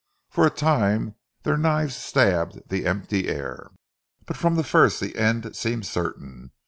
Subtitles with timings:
[0.31, 1.13] For a time
[1.43, 3.69] their knives stabbed the empty air,
[4.25, 6.53] but from the first the end seemed certain.